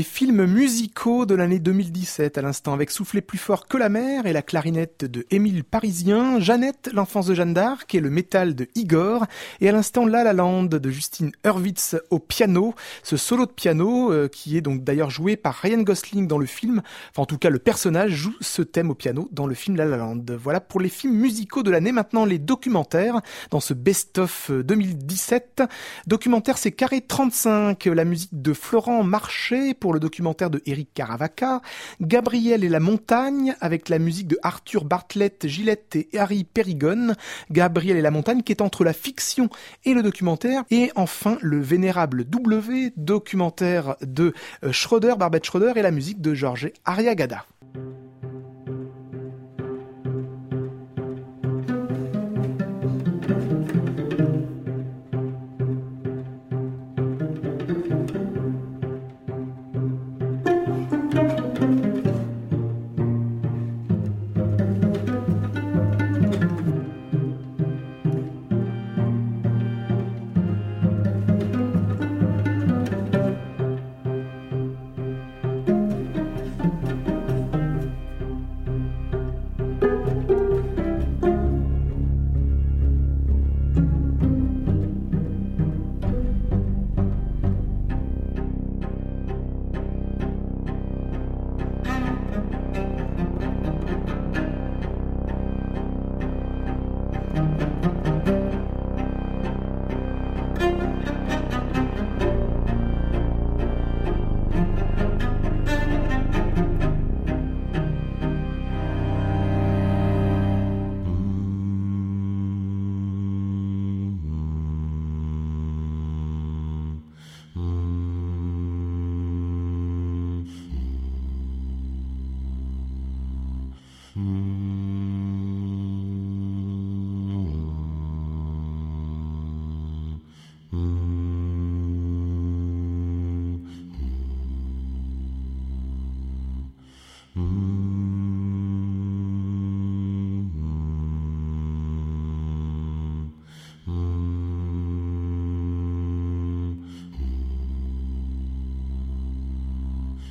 Les 0.00 0.04
films 0.20 0.44
musicaux 0.44 1.24
de 1.24 1.34
l'année 1.34 1.60
2017 1.60 2.36
à 2.36 2.42
l'instant 2.42 2.74
avec 2.74 2.90
Souffler 2.90 3.22
plus 3.22 3.38
fort 3.38 3.66
que 3.66 3.78
la 3.78 3.88
mer 3.88 4.26
et 4.26 4.34
la 4.34 4.42
clarinette 4.42 5.06
de 5.06 5.24
Émile 5.30 5.64
Parisien, 5.64 6.38
Jeannette, 6.40 6.90
l'enfance 6.92 7.24
de 7.24 7.34
Jeanne 7.34 7.54
d'Arc 7.54 7.94
et 7.94 8.00
le 8.00 8.10
métal 8.10 8.54
de 8.54 8.68
Igor 8.74 9.24
et 9.62 9.68
à 9.70 9.72
l'instant 9.72 10.04
La 10.04 10.22
La 10.22 10.34
Land 10.34 10.64
de 10.64 10.90
Justine 10.90 11.32
Hurwitz 11.42 11.96
au 12.10 12.18
piano, 12.18 12.74
ce 13.02 13.16
solo 13.16 13.46
de 13.46 13.50
piano 13.50 14.12
euh, 14.12 14.28
qui 14.28 14.58
est 14.58 14.60
donc 14.60 14.84
d'ailleurs 14.84 15.08
joué 15.08 15.38
par 15.38 15.54
Ryan 15.54 15.80
Gosling 15.80 16.26
dans 16.26 16.36
le 16.36 16.44
film, 16.44 16.82
enfin 17.12 17.22
en 17.22 17.26
tout 17.26 17.38
cas 17.38 17.48
le 17.48 17.58
personnage 17.58 18.10
joue 18.10 18.36
ce 18.42 18.60
thème 18.60 18.90
au 18.90 18.94
piano 18.94 19.26
dans 19.32 19.46
le 19.46 19.54
film 19.54 19.78
La 19.78 19.86
La 19.86 19.96
Land. 19.96 20.26
Voilà 20.38 20.60
pour 20.60 20.80
les 20.80 20.90
films 20.90 21.14
musicaux 21.14 21.62
de 21.62 21.70
l'année, 21.70 21.92
maintenant 21.92 22.26
les 22.26 22.38
documentaires 22.38 23.22
dans 23.50 23.60
ce 23.60 23.72
best-of 23.72 24.50
2017. 24.50 25.62
Documentaire 26.06 26.58
c'est 26.58 26.72
Carré 26.72 27.00
35, 27.00 27.86
la 27.86 28.04
musique 28.04 28.42
de 28.42 28.52
Florent 28.52 29.02
Marché 29.02 29.72
pour 29.72 29.94
le 29.94 30.00
de 30.10 30.62
Eric 30.66 30.92
Caravaca, 30.92 31.62
Gabriel 32.00 32.64
et 32.64 32.68
la 32.68 32.80
montagne 32.80 33.54
avec 33.60 33.88
la 33.88 33.98
musique 33.98 34.26
de 34.26 34.38
Arthur 34.42 34.84
Bartlett, 34.84 35.46
Gillette 35.46 35.96
et 35.96 36.08
Harry 36.18 36.44
Perrigon, 36.44 37.14
Gabriel 37.50 37.96
et 37.96 38.02
la 38.02 38.10
montagne 38.10 38.42
qui 38.42 38.52
est 38.52 38.62
entre 38.62 38.84
la 38.84 38.92
fiction 38.92 39.48
et 39.84 39.94
le 39.94 40.02
documentaire, 40.02 40.64
et 40.70 40.90
enfin 40.96 41.38
le 41.40 41.60
vénérable 41.60 42.24
W, 42.24 42.92
documentaire 42.96 43.96
de 44.02 44.32
euh, 44.64 44.72
Schroeder, 44.72 45.14
Barbette 45.18 45.44
Schroeder 45.44 45.72
et 45.76 45.82
la 45.82 45.90
musique 45.90 46.20
de 46.20 46.34
Georges 46.34 46.70
Ariagada. 46.84 47.44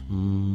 Mm. 0.09 0.48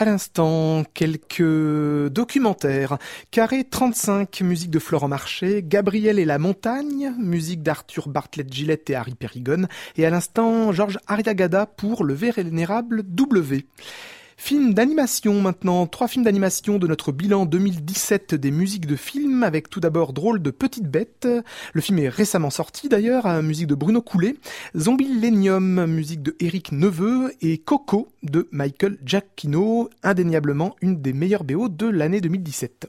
À 0.00 0.04
l'instant, 0.04 0.84
quelques 0.94 2.06
documentaires. 2.12 2.98
Carré 3.32 3.64
35, 3.64 4.42
musique 4.42 4.70
de 4.70 4.78
Florent 4.78 5.08
Marché. 5.08 5.60
Gabriel 5.66 6.20
et 6.20 6.24
la 6.24 6.38
montagne, 6.38 7.12
musique 7.18 7.64
d'Arthur 7.64 8.08
Bartlett 8.08 8.52
Gillette 8.52 8.88
et 8.90 8.94
Harry 8.94 9.16
Perrigon. 9.16 9.66
Et 9.96 10.06
à 10.06 10.10
l'instant, 10.10 10.70
Georges 10.70 11.00
Ariagada 11.08 11.66
pour 11.66 12.04
Le 12.04 12.14
Vénérable 12.14 13.02
W. 13.02 13.66
Film 14.40 14.72
d'animation 14.72 15.42
maintenant, 15.42 15.86
trois 15.88 16.06
films 16.06 16.24
d'animation 16.24 16.78
de 16.78 16.86
notre 16.86 17.10
bilan 17.10 17.44
2017 17.44 18.36
des 18.36 18.52
musiques 18.52 18.86
de 18.86 18.94
films, 18.94 19.42
avec 19.42 19.68
tout 19.68 19.80
d'abord 19.80 20.12
Drôle 20.12 20.40
de 20.40 20.50
Petite 20.50 20.86
Bête, 20.86 21.28
le 21.74 21.80
film 21.80 21.98
est 21.98 22.08
récemment 22.08 22.48
sorti 22.48 22.88
d'ailleurs, 22.88 23.42
musique 23.42 23.66
de 23.66 23.74
Bruno 23.74 24.00
Coulet, 24.00 24.36
Zombie 24.76 25.20
Lenium, 25.20 25.84
musique 25.86 26.22
de 26.22 26.36
Eric 26.40 26.70
Neveu, 26.70 27.34
et 27.42 27.58
Coco 27.58 28.08
de 28.22 28.48
Michael 28.52 28.96
Giacchino, 29.04 29.90
indéniablement 30.04 30.76
une 30.80 31.02
des 31.02 31.12
meilleures 31.12 31.44
BO 31.44 31.68
de 31.68 31.86
l'année 31.86 32.20
2017. 32.20 32.88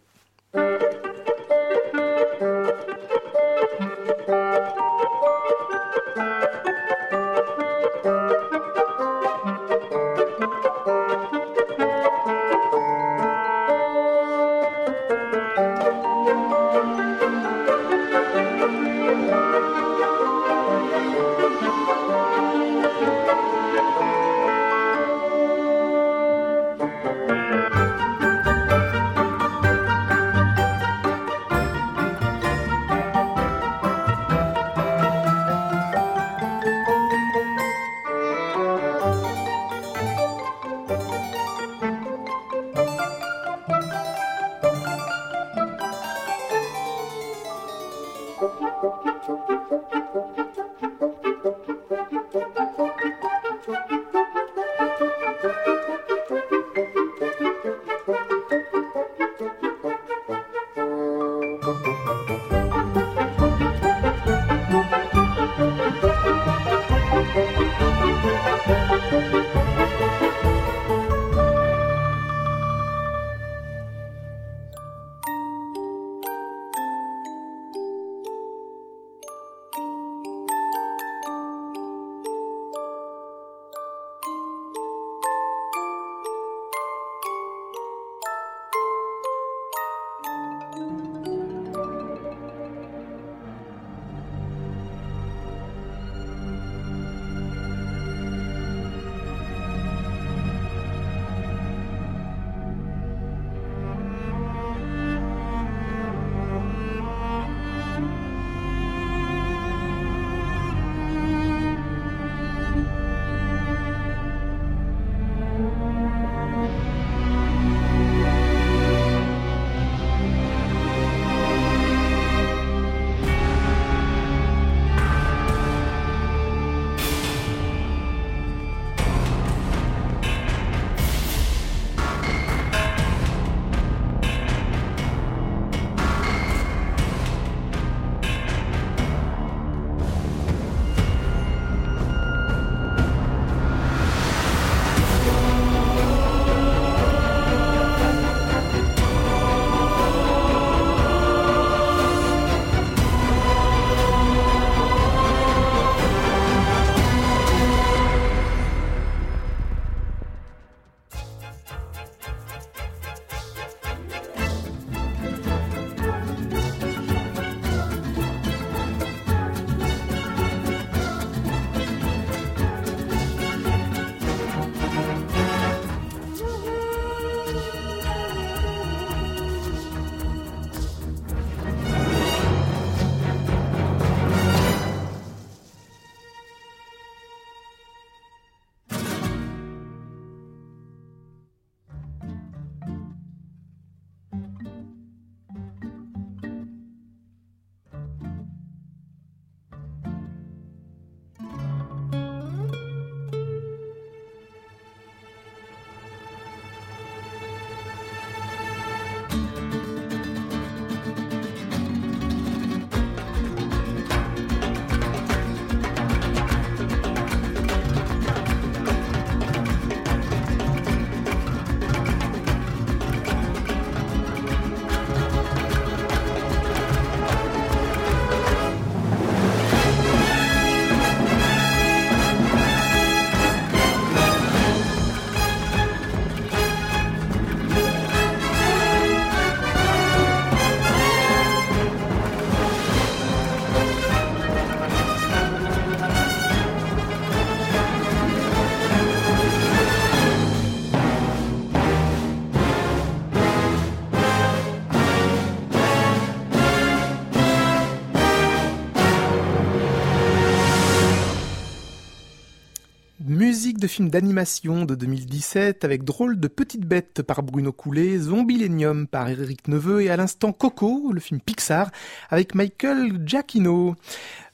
De 263.80 263.88
film 263.88 264.09
d'animation 264.09 264.86
de 264.86 264.95
2017 264.95 265.86
avec 265.86 266.03
Drôle 266.03 266.39
de 266.39 266.47
petite 266.47 266.86
bête 266.86 267.21
par 267.21 267.43
Bruno 267.43 267.71
Coulet, 267.71 268.17
Zombilenium 268.17 269.07
par 269.07 269.30
Eric 269.30 269.67
Neveu 269.67 270.01
et 270.01 270.09
à 270.09 270.17
l'instant 270.17 270.51
Coco, 270.51 271.11
le 271.13 271.19
film 271.19 271.39
Pixar 271.39 271.89
avec 272.30 272.55
Michael 272.55 273.21
Giacchino. 273.25 273.95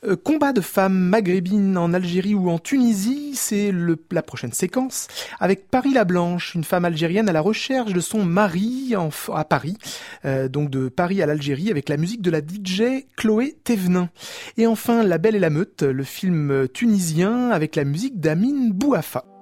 Euh, 0.08 0.16
combat 0.16 0.53
de 0.53 0.62
femmes 0.62 0.97
maghrébines 0.97 1.78
en 1.78 1.93
Algérie 1.93 2.36
ou 2.36 2.49
en 2.49 2.60
Tunisie, 2.60 3.32
c'est 3.36 3.72
la 4.12 4.22
prochaine 4.22 4.51
séquence, 4.51 5.08
avec 5.39 5.70
Paris 5.70 5.93
la 5.93 6.06
Blanche, 6.06 6.56
une 6.56 6.64
femme 6.64 6.86
algérienne 6.86 7.30
à 7.30 7.34
la 7.34 7.41
recherche 7.41 7.93
de 7.93 7.99
son 7.99 8.24
mari 8.24 8.93
à 9.34 9.43
Paris, 9.45 9.78
euh, 10.26 10.47
donc 10.47 10.70
de 10.70 10.89
Paris 10.89 11.22
à 11.22 11.26
l'Algérie, 11.26 11.72
avec 11.72 11.89
la 11.89 11.97
musique 11.97 12.22
de 12.22 12.32
la 12.32 12.39
DJ 12.39 13.06
Chloé 13.16 13.58
Thévenin. 13.64 14.10
Et 14.58 14.68
enfin 14.68 15.03
La 15.03 15.18
Belle 15.18 15.36
et 15.36 15.39
la 15.39 15.49
Meute, 15.49 15.84
le 15.84 16.03
film 16.03 16.68
tunisien 16.74 17.49
avec 17.49 17.76
la 17.76 17.84
musique 17.84 18.20
d'Amin 18.20 18.70
Bouafa. 18.72 19.35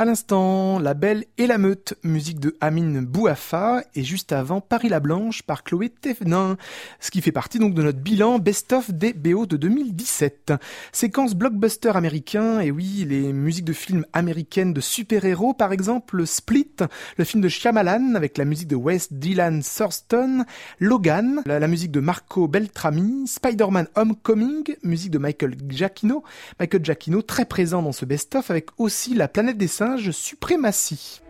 À 0.00 0.06
l'instant, 0.06 0.78
La 0.78 0.94
Belle 0.94 1.26
et 1.36 1.46
la 1.46 1.58
Meute, 1.58 1.92
musique 2.04 2.40
de 2.40 2.56
Amin 2.62 3.02
Bouafa, 3.02 3.82
et 3.94 4.02
juste 4.02 4.32
avant 4.32 4.62
Paris 4.62 4.88
la 4.88 4.98
Blanche 4.98 5.42
par 5.42 5.62
Chloé 5.62 5.90
Thévenin, 5.90 6.56
ce 7.00 7.10
qui 7.10 7.20
fait 7.20 7.32
partie 7.32 7.58
donc 7.58 7.74
de 7.74 7.82
notre 7.82 7.98
bilan 7.98 8.38
best-of 8.38 8.90
des 8.92 9.12
BO 9.12 9.44
de 9.44 9.58
2017. 9.58 10.54
Séquence 10.90 11.34
blockbuster 11.34 11.90
américain, 11.94 12.60
et 12.60 12.70
oui, 12.70 13.04
les 13.06 13.34
musiques 13.34 13.66
de 13.66 13.74
films 13.74 14.06
américaines 14.14 14.72
de 14.72 14.80
super-héros, 14.80 15.52
par 15.52 15.70
exemple 15.70 16.26
Split, 16.26 16.76
le 17.18 17.24
film 17.24 17.42
de 17.42 17.48
Shyamalan 17.50 18.14
avec 18.14 18.38
la 18.38 18.46
musique 18.46 18.68
de 18.68 18.76
Wes 18.76 19.12
Dylan 19.12 19.62
Thurston, 19.62 20.46
Logan, 20.78 21.42
la, 21.44 21.68
musique 21.68 21.90
de 21.90 22.00
Marco 22.00 22.48
Beltrami, 22.48 23.28
Spider-Man 23.28 23.88
Homecoming, 23.96 24.76
musique 24.82 25.10
de 25.10 25.18
Michael 25.18 25.56
Giacchino, 25.68 26.24
Michael 26.58 26.86
Giacchino 26.86 27.20
très 27.20 27.44
présent 27.44 27.82
dans 27.82 27.92
ce 27.92 28.06
best-of 28.06 28.50
avec 28.50 28.70
aussi 28.78 29.12
La 29.12 29.28
planète 29.28 29.58
des 29.58 29.68
singes 29.68 29.89
suprématie. 30.12 31.20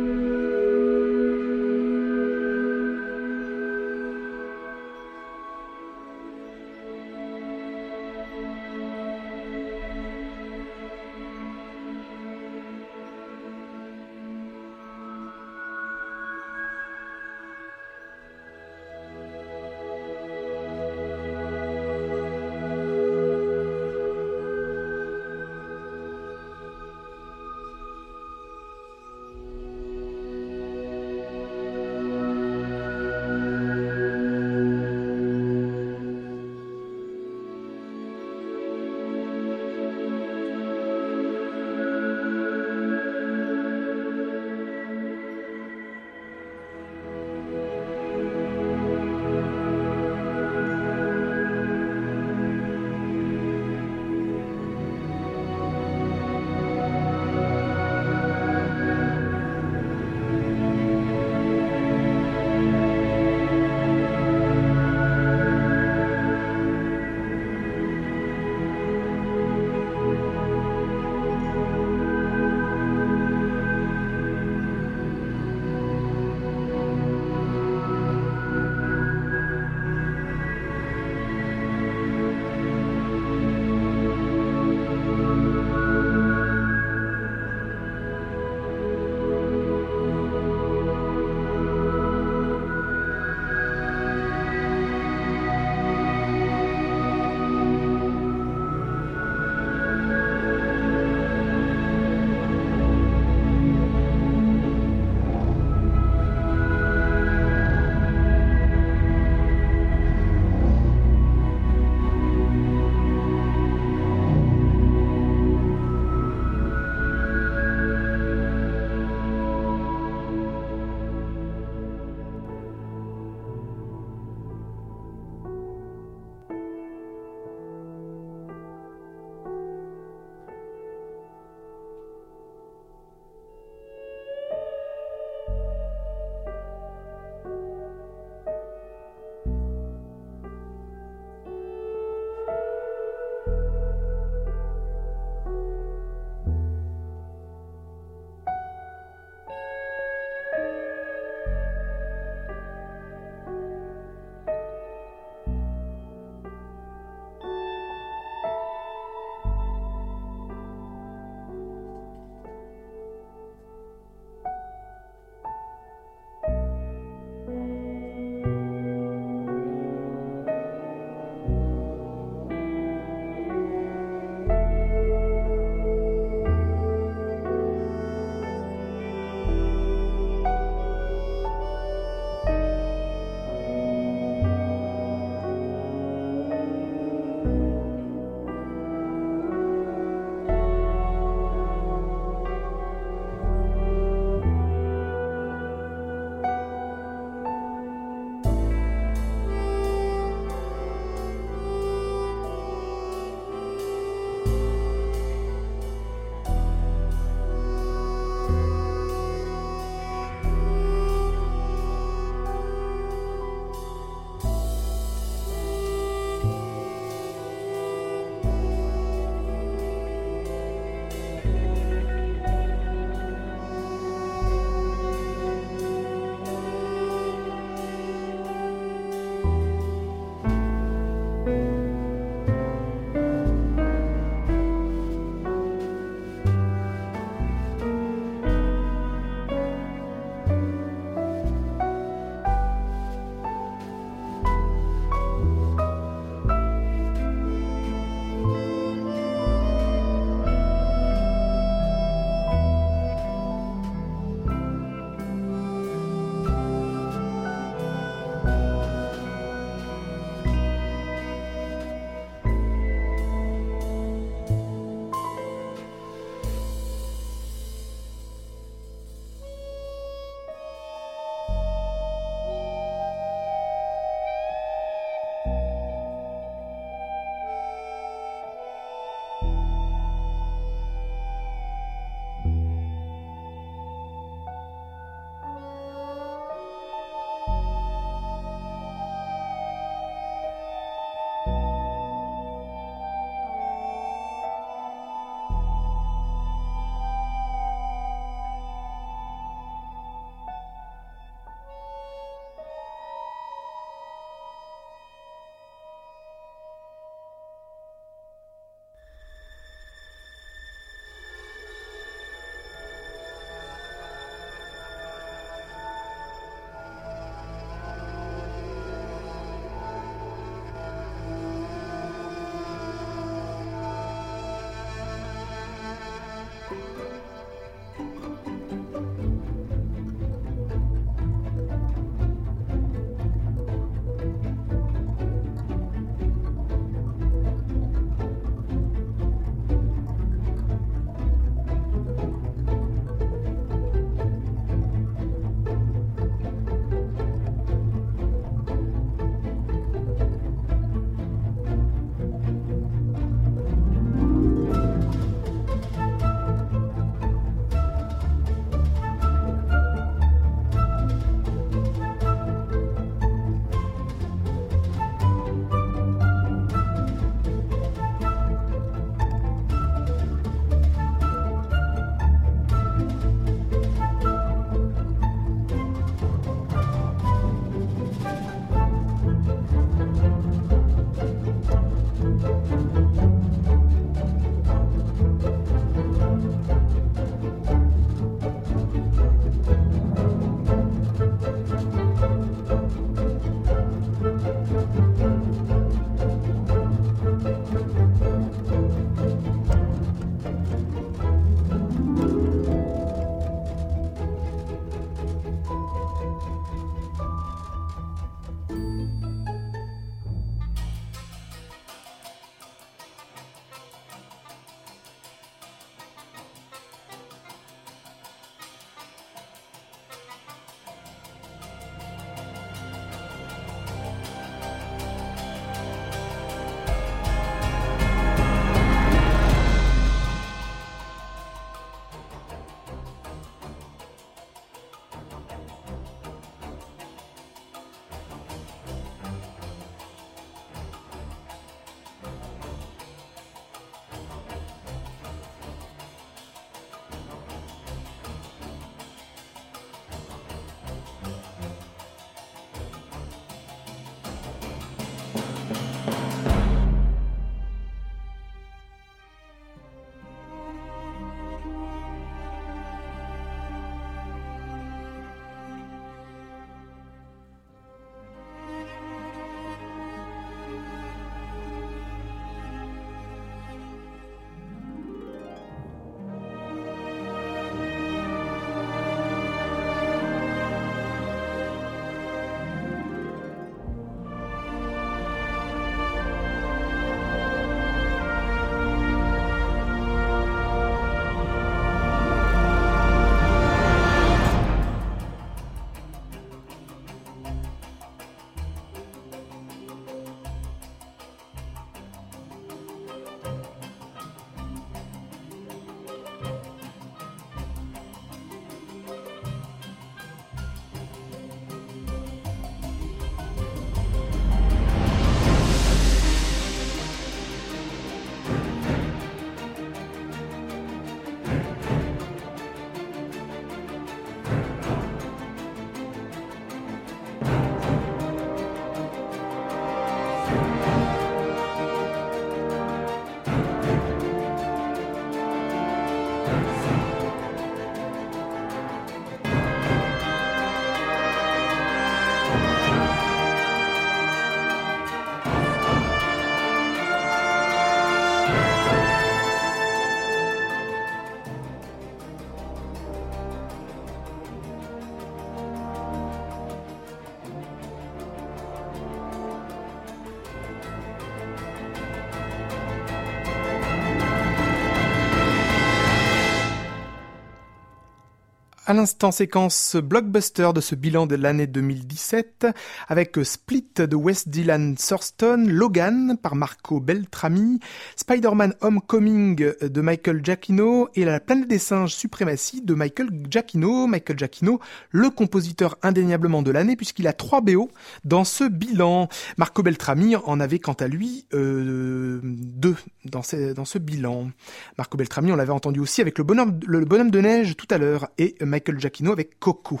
L'instant 568.94 569.32
séquence 569.32 569.96
blockbuster 569.96 570.70
de 570.72 570.80
ce 570.80 570.94
bilan 570.94 571.26
de 571.26 571.34
l'année 571.34 571.66
2017 571.66 572.68
avec 573.08 573.36
Split 573.42 573.88
de 573.96 574.14
West 574.14 574.48
Dylan 574.48 574.94
Thurston, 574.94 575.64
Logan 575.66 576.36
par 576.40 576.54
Marco 576.54 577.00
Beltrami, 577.00 577.80
Spider-Man 578.16 578.74
Homecoming 578.80 579.72
de 579.82 580.00
Michael 580.00 580.44
Giacchino 580.44 581.08
et 581.14 581.24
La 581.24 581.40
planète 581.40 581.68
des 581.68 581.78
singes 581.78 582.14
suprématie 582.14 582.82
de 582.82 582.94
Michael 582.94 583.30
Giacchino. 583.50 584.06
Michael 584.06 584.38
Giacchino, 584.38 584.80
le 585.10 585.30
compositeur 585.30 585.98
indéniablement 586.02 586.62
de 586.62 586.70
l'année 586.70 586.94
puisqu'il 586.94 587.26
a 587.26 587.32
trois 587.32 587.60
BO 587.60 587.90
dans 588.24 588.44
ce 588.44 588.64
bilan. 588.64 589.28
Marco 589.58 589.82
Beltrami 589.82 590.36
en 590.36 590.60
avait 590.60 590.78
quant 590.78 590.92
à 590.92 591.08
lui 591.08 591.46
euh, 591.52 592.40
deux 592.42 592.96
dans, 593.24 593.42
dans 593.74 593.84
ce 593.84 593.98
bilan. 593.98 594.50
Marco 594.98 595.16
Beltrami, 595.16 595.50
on 595.52 595.56
l'avait 595.56 595.72
entendu 595.72 596.00
aussi 596.00 596.20
avec 596.20 596.38
le 596.38 596.44
bonhomme, 596.44 596.78
le 596.86 597.04
bonhomme 597.04 597.32
de 597.32 597.40
neige 597.40 597.76
tout 597.76 597.88
à 597.90 597.98
l'heure 597.98 598.28
et 598.38 598.54
Michael 598.60 598.83
Giacchino 598.92 599.32
avec 599.32 599.58
Coco. 599.58 600.00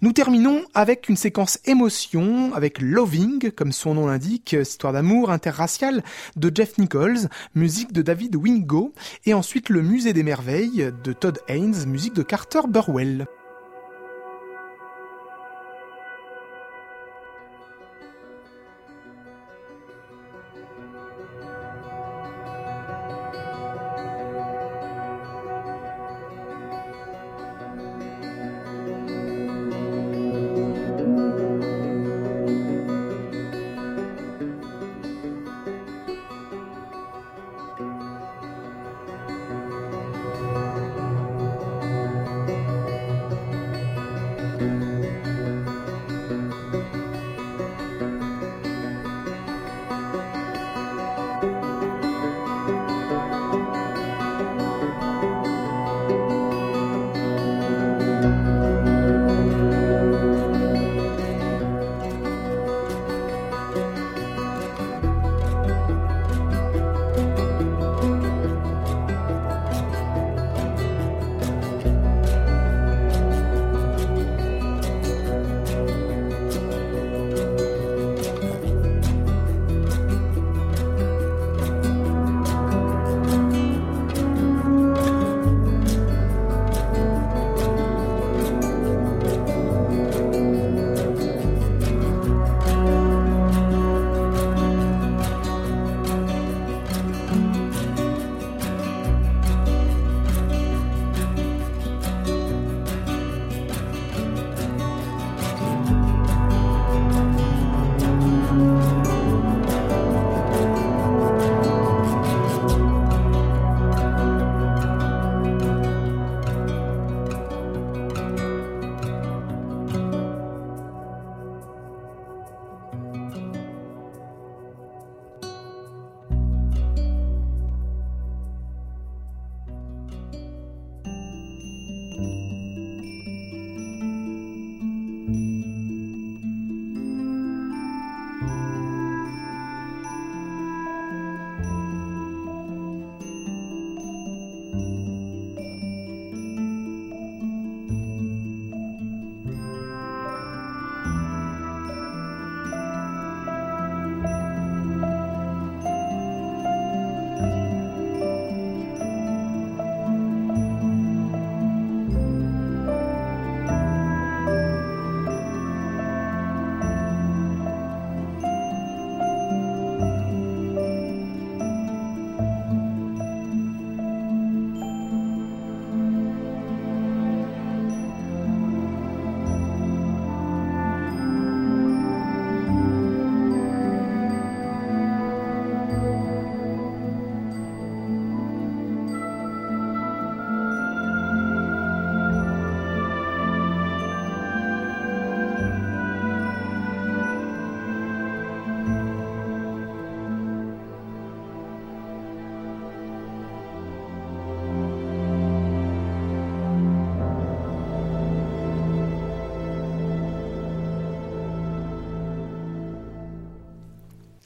Nous 0.00 0.12
terminons 0.12 0.62
avec 0.74 1.08
une 1.08 1.16
séquence 1.16 1.58
émotion 1.64 2.54
avec 2.54 2.80
Loving, 2.80 3.50
comme 3.52 3.72
son 3.72 3.94
nom 3.94 4.06
l'indique, 4.06 4.52
histoire 4.52 4.92
d'amour 4.92 5.30
interracial 5.30 6.02
de 6.36 6.50
Jeff 6.54 6.78
Nichols, 6.78 7.28
musique 7.54 7.92
de 7.92 8.02
David 8.02 8.36
Wingo, 8.36 8.92
et 9.26 9.34
ensuite 9.34 9.68
le 9.68 9.82
Musée 9.82 10.12
des 10.12 10.22
Merveilles 10.22 10.92
de 11.04 11.12
Todd 11.12 11.38
Haynes, 11.48 11.86
musique 11.86 12.14
de 12.14 12.22
Carter 12.22 12.60
Burwell. 12.68 13.26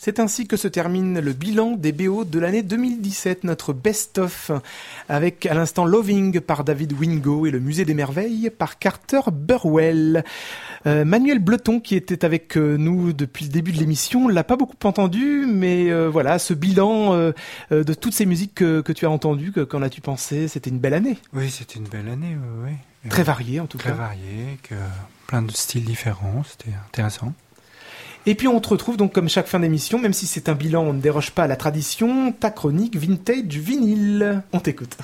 C'est 0.06 0.20
ainsi 0.20 0.46
que 0.46 0.56
se 0.56 0.68
termine 0.68 1.18
le 1.18 1.32
bilan 1.32 1.72
des 1.72 1.90
BO 1.90 2.24
de 2.24 2.38
l'année 2.38 2.62
2017, 2.62 3.42
notre 3.42 3.72
best-of, 3.72 4.52
avec 5.08 5.46
à 5.46 5.54
l'instant 5.54 5.84
Loving 5.84 6.38
par 6.38 6.62
David 6.62 6.92
Wingo 6.92 7.44
et 7.44 7.50
le 7.50 7.58
Musée 7.58 7.84
des 7.84 7.92
Merveilles 7.92 8.52
par 8.56 8.78
Carter 8.78 9.22
Burwell. 9.32 10.22
Euh, 10.86 11.04
Manuel 11.04 11.40
Bleton, 11.40 11.80
qui 11.80 11.96
était 11.96 12.24
avec 12.24 12.56
euh, 12.56 12.76
nous 12.76 13.12
depuis 13.12 13.46
le 13.46 13.50
début 13.50 13.72
de 13.72 13.78
l'émission, 13.78 14.28
l'a 14.28 14.44
pas 14.44 14.54
beaucoup 14.54 14.76
entendu, 14.84 15.44
mais 15.48 15.90
euh, 15.90 16.08
voilà, 16.08 16.38
ce 16.38 16.54
bilan 16.54 17.32
de 17.72 17.94
toutes 17.94 18.14
ces 18.14 18.26
musiques 18.26 18.54
que, 18.54 18.92
tu 18.92 19.06
as 19.06 19.10
entendues, 19.10 19.50
qu'en 19.50 19.82
as-tu 19.82 20.02
pensé? 20.02 20.46
C'était 20.46 20.70
une 20.70 20.78
belle 20.78 20.94
année. 20.94 21.18
Oui, 21.32 21.50
c'était 21.50 21.80
une 21.80 21.88
belle 21.88 22.06
année, 22.06 22.36
oui. 22.64 22.74
Très 23.10 23.24
variée 23.24 23.58
en 23.58 23.66
tout 23.66 23.78
cas. 23.78 23.90
Très 23.90 23.98
variée, 23.98 24.60
que 24.62 24.76
plein 25.26 25.42
de 25.42 25.50
styles 25.50 25.84
différents, 25.84 26.44
c'était 26.44 26.76
intéressant. 26.90 27.34
Et 28.28 28.34
puis 28.34 28.48
on 28.48 28.58
te 28.60 28.68
retrouve 28.68 28.96
donc 28.96 29.12
comme 29.12 29.28
chaque 29.28 29.46
fin 29.46 29.60
d'émission, 29.60 30.00
même 30.00 30.12
si 30.12 30.26
c'est 30.26 30.48
un 30.48 30.54
bilan, 30.54 30.82
on 30.82 30.92
ne 30.92 31.00
déroge 31.00 31.30
pas 31.30 31.44
à 31.44 31.46
la 31.46 31.54
tradition, 31.54 32.32
ta 32.32 32.50
chronique 32.50 32.96
vintage 32.96 33.56
vinyle. 33.56 34.42
On 34.52 34.58
t'écoute. 34.58 34.96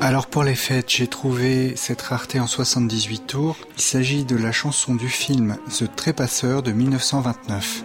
Alors 0.00 0.28
pour 0.28 0.44
les 0.44 0.54
fêtes, 0.54 0.90
j'ai 0.90 1.08
trouvé 1.08 1.74
cette 1.74 2.02
rareté 2.02 2.38
en 2.38 2.46
78 2.46 3.26
tours. 3.26 3.56
Il 3.76 3.82
s'agit 3.82 4.24
de 4.24 4.36
la 4.36 4.52
chanson 4.52 4.94
du 4.94 5.08
film 5.08 5.56
The 5.76 5.92
Trépasseur 5.96 6.62
de 6.62 6.70
1929. 6.70 7.84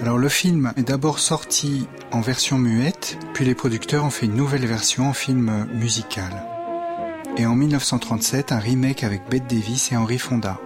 Alors 0.00 0.02
Alors 0.02 0.18
le 0.18 0.28
film 0.28 0.72
est 0.76 0.84
d'abord 0.84 1.18
sorti 1.18 1.88
en 2.12 2.20
version 2.20 2.58
muette, 2.58 3.18
puis 3.34 3.44
les 3.44 3.56
producteurs 3.56 4.04
ont 4.04 4.10
fait 4.10 4.26
une 4.26 4.36
nouvelle 4.36 4.64
version 4.64 5.08
en 5.08 5.12
film 5.12 5.66
musical. 5.74 6.55
Et 7.38 7.44
en 7.44 7.54
1937, 7.54 8.52
un 8.52 8.58
remake 8.58 9.04
avec 9.04 9.28
Bette 9.28 9.46
Davis 9.46 9.92
et 9.92 9.96
Henry 9.96 10.18
Fonda. 10.18 10.58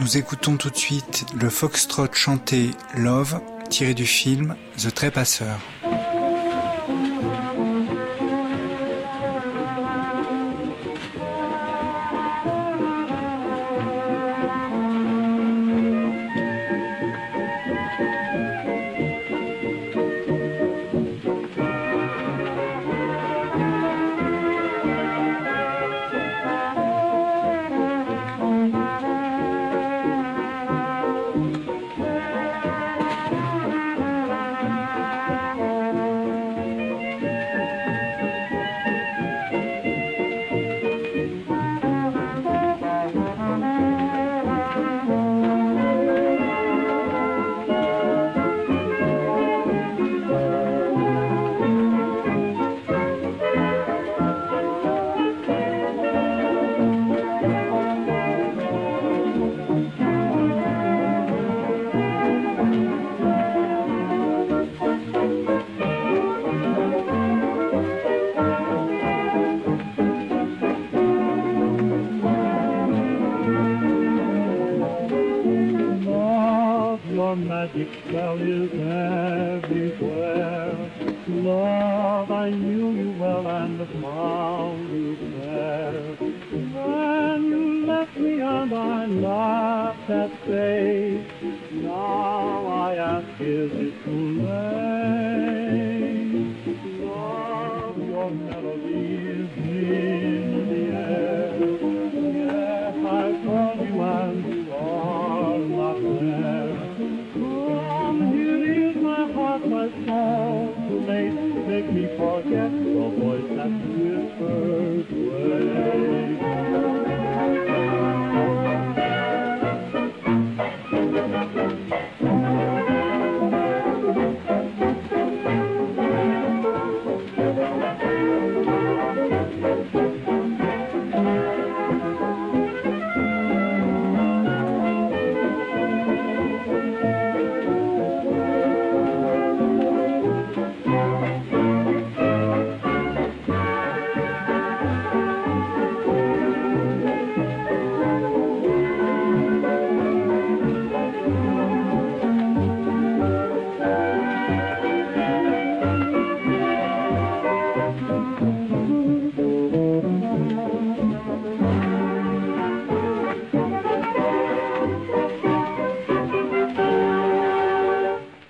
Nous 0.00 0.16
écoutons 0.16 0.56
tout 0.56 0.70
de 0.70 0.76
suite 0.76 1.26
le 1.40 1.50
foxtrot 1.50 2.06
chanté 2.12 2.70
Love 2.96 3.40
tiré 3.68 3.94
du 3.94 4.06
film 4.06 4.54
The 4.78 4.94
Trépasseur. 4.94 5.58